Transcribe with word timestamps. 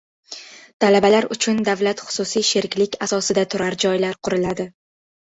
Talabalar 0.83 1.27
uchun 1.35 1.61
davlat-xususiy 1.69 2.49
sheriklik 2.49 3.01
asosida 3.09 3.47
turar 3.55 3.81
joylar 3.89 4.21
quriladi 4.29 4.73